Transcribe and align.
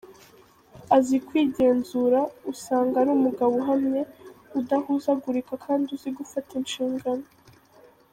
Azi 0.95 1.17
kwigenzura, 1.27 2.19
usanga 2.51 2.93
ari 3.01 3.09
umugabo 3.17 3.53
uhamye, 3.61 4.01
udahuzagurika 4.59 5.53
kandi 5.65 5.85
uzi 5.95 6.09
gufata 6.17 6.51
inshingano. 6.61 7.25